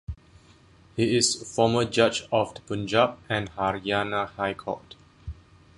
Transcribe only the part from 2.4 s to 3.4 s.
the Punjab